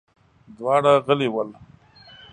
دواړه 0.57 0.93
غلي 1.05 1.27
ول. 1.33 1.49